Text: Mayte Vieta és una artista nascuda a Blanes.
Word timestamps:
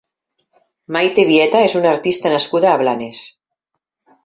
Mayte 0.95 1.25
Vieta 1.33 1.61
és 1.67 1.77
una 1.81 1.93
artista 1.97 2.33
nascuda 2.35 2.73
a 2.73 2.83
Blanes. 2.85 3.23